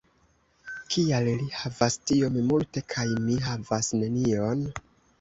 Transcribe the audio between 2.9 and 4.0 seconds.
kaj mi havas